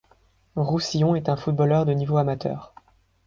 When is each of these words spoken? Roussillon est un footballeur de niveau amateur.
Roussillon 0.55 1.13
est 1.15 1.29
un 1.29 1.35
footballeur 1.37 1.85
de 1.85 1.93
niveau 1.93 2.17
amateur. 2.17 2.73